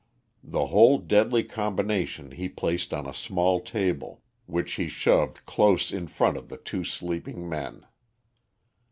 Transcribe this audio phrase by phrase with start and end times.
[0.43, 6.07] The whole deadly combination he placed on a small table, which he shoved close in
[6.07, 7.85] front of the two sleeping men.